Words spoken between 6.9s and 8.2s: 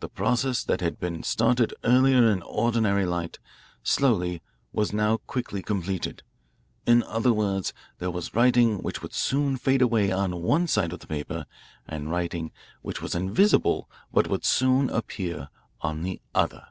other words, there